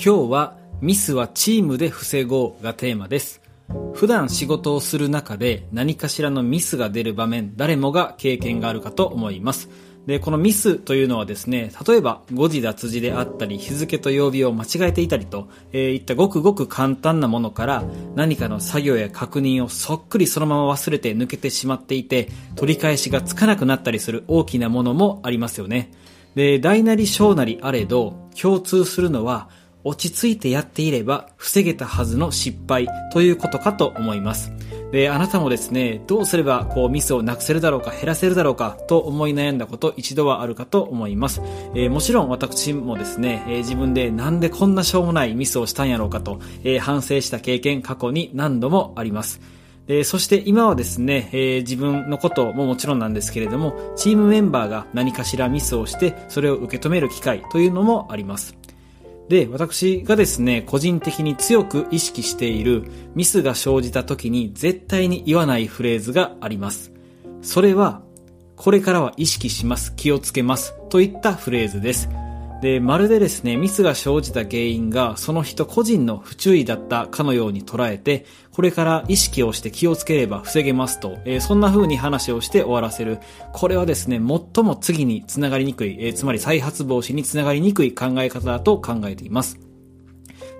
[0.00, 3.40] 今日はミスはチームで防ごうがテーマです。
[3.94, 9.68] 普段仕事をする中で何かしらのミスが出る場面、誰もが経験があるかと思います。
[10.06, 17.84] で、このミスというのはですね、例えば誤字脱字であったり、日付と曜日を間違えていたりと、えーいったごくごく簡単なものから
[18.14, 25.90] 何かの作業や確認をそっくりそのまま忘れて抜けてしまっていて、取り返しがつかなくなったりする大きなものもありますよね。
[26.36, 29.50] で、大なり小なりあれど、共通するのは、
[29.88, 34.52] 落ち着いてやっていれば防げたはずの失敗ということかと思います。
[34.92, 41.40] で、あなたもですね、どうすればこうミスをなくせるだろうか減らせるだろうかと思い悩んだこと一度はあるかと思います。
[41.74, 49.40] えーもちろん私もですね、えー自分でなんでこんなしょうもないミスをしたんやろうかと、えー反省した経験過去に何度もあります。
[49.90, 58.57] えそして今はですね、えー自分のことももちろんなんですけれども、チームメンバーが何かしらミスをして、それを受け止める機会というのもあります。
[59.28, 62.84] で、私がですね、個人的に強く意識している
[63.14, 66.92] ミスが生じた時に絶対に言わないフレーズがあります。
[67.42, 68.02] それは、
[68.56, 72.08] これからは意識します、気をつけます、といったフレーズです。
[72.60, 83.18] で、まるでですね、ミスが生じた原因がその人個人の不注意だったかのように捉えて、これから意識をして気をつければ防げますと、えーそんな風に話をして終わらせる。
[83.52, 89.60] これはですね、最も次につながりにくい、えーつまり再発防止につながりにくい考え方だと考えています。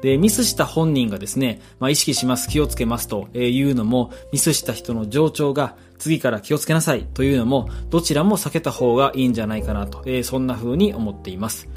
[0.00, 11.68] で、ミスした本人がですね、まあ、意識します、気をつけますというのも、ミスした人の情緒が次から気をつけなさいというのも、どちらも避けた方がいいんじゃないかなと、えーそんな風に思っています。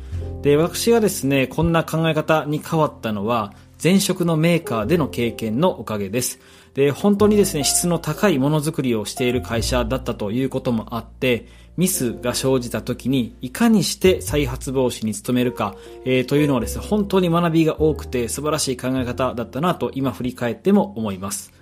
[0.41, 6.39] で、私がですね、こんな考え方に変わったのは、前職のメーカーでの経験のおかげです。
[6.73, 11.45] で、本当にですね、質の高いものづくりをしている会社だったということもあって、
[11.77, 15.75] ミスが生じた時に、いかにして再発防止に努めるか、
[16.05, 21.60] えーというのはですね、本当に学びが多くて素晴らしい考え方だったなと今振り返っても思います。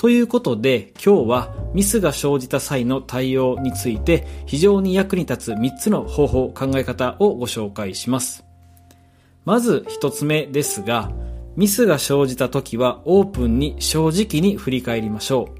[0.00, 8.42] ということで、今日はミスが生じた際の対応について非常に役に立つ3つの方法、考え方をご紹介します。
[9.44, 11.12] まず1つ目ですが、
[11.54, 15.50] ミスが生じた時はオープンに正直に振り返りましょ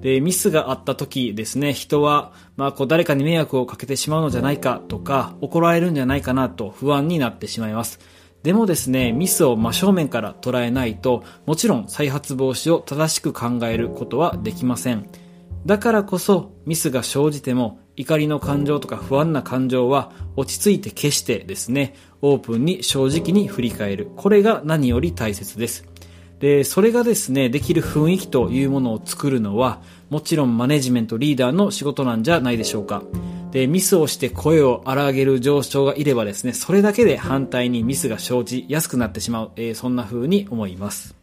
[0.00, 0.02] う。
[0.02, 8.00] で、ミスがあった時ですね、人は、まあ、こう誰かに迷惑をかけてしまうのじゃないかとか、怒られるんじゃないかなと不安になってしまいます。
[8.42, 15.08] でもですね、ミスを真正面から捉えないと、もちろん再発防止を正しく考えることはできません。
[15.64, 24.08] だからこそ、ミスが生じても、怒りの感情とか不安な感情は落ち着いて消してですね、オープンに正直に振り返る。
[24.16, 25.86] これが何より大切です。
[26.40, 33.04] で、それがですね、できる雰囲気というものを作るのは、もちろんマネジメントリーダーの仕事なんじゃないでしょうか。
[33.52, 41.14] で、ミスをして声を荒げる上昇がいればですね、それだけで反対にミスが生じやすくなってしまう、えーそんな風に思います。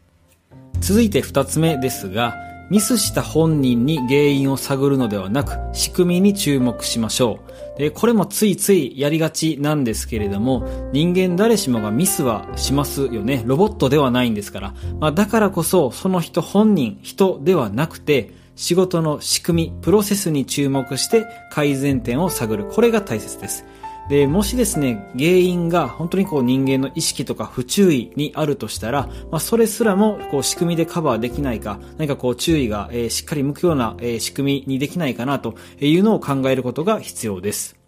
[0.80, 2.34] 続いて二つ目ですが、
[2.70, 7.40] ミスした本人に原因を探るのではなく、仕組みに注目しましょ
[7.76, 7.78] う。
[7.80, 13.42] で、これもついついやりがちなんですけれども、人間誰しもがミスはしますよね。
[13.44, 14.74] ロボットではないんですから。
[15.00, 22.66] まあ、だからこそ、その人本人、人ではなくて、仕事の仕組み、プロセスに注目して改善点を探る。
[22.66, 23.64] これが大切です。
[24.10, 37.78] で、もしですね、原因が本当にこう人間の意識とか不注意にあるとしたら、まあそれすらもこう仕組みでカバーできないか、何かこう注意が、しっかり向くような、仕組みにできないかなというのを考えることが必要です。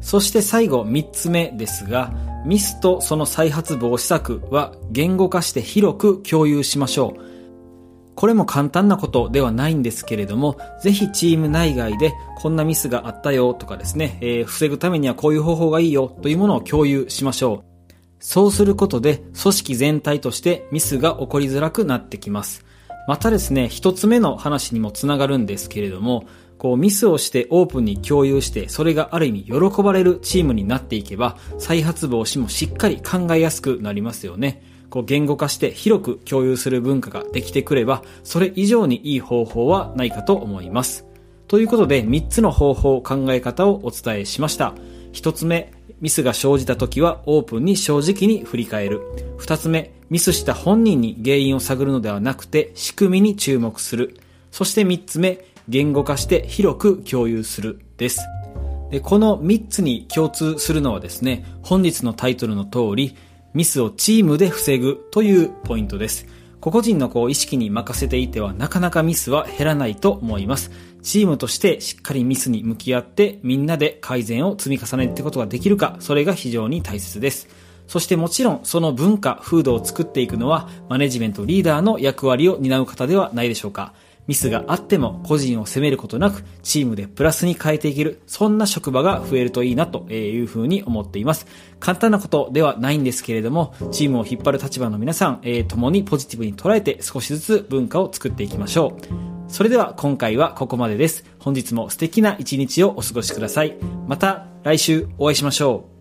[0.00, 2.14] そして最後、三つ目ですが、
[2.46, 7.32] ミスとその再発防止策は言語化して広く共有しましょう。
[8.14, 17.72] これも簡単なことではないんですけれども、ぜひチーム内外でこんなミスがあったよとかですね、えー防ぐためにはこういう方法がいいよというものを共有しましょう。
[18.20, 22.64] そうすることで組織全体としてミスが起こりづらくなってきます。
[23.08, 26.24] またですね、一つ目の話にもつながるんですけれども、
[26.56, 34.62] こうミスをしてオープンに共有して、それがある意味喜ばれるチームになっていけば、再発防止もしっかり考えやすくなりますよね。
[34.92, 41.06] こう言語化して広く共有する文化ができてくれば、それ以上にいい方法はないかと思います。
[41.48, 44.74] ということで、3つの方法、考え方をお伝えしました。
[45.14, 45.72] 1つ目、
[46.02, 49.00] ミスが生じた時はオープンに正直に振り返る。
[49.38, 54.18] 2つ目、ミスした本人に原因を探るのではなくて仕組みに注目する。
[54.50, 55.38] そして3つ目、
[55.70, 57.80] 言語化して広く共有する。
[57.96, 58.20] です。
[58.90, 63.16] でこの3つに共通するのはですね、本日のタイトルの通り、
[63.54, 66.26] ミスをチームで防ぐというポイントです。
[66.60, 70.70] 個々人のこう意識に任せていてはなかなかミスは減らないと思います。
[71.02, 77.48] チームとしてしっかりミスに向き合ってみんなで改善を積み重ねていくことができるか、それが非常に大切です。
[77.88, 83.92] そしてもちろんその文化、風土を作っていくのはマネジメントリーダーの役割を担う方ではないでしょうか。
[84.26, 91.46] ミスがあっても個人を責めることなくチームでプラスに変えていける、そんな職場が増えるといいなというふうに思っています。
[91.80, 99.32] 簡単なことではないんですけれども、チームを引っ張る立場の皆さん、えー、共にポジティブに捉えて少しずつ文化を作っていきましょう。
[99.48, 101.24] それでは今回はここまでです。
[101.38, 103.76] 本日も素敵な一日をお過ごしください。
[104.06, 105.91] また来週お会いしましょう。